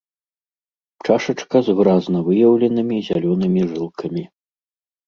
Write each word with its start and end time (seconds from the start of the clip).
Чашачка 1.05 1.57
з 1.67 1.77
выразна 1.81 2.17
выяўленымі 2.31 2.97
зялёнымі 3.13 3.61
жылкамі. 3.77 4.23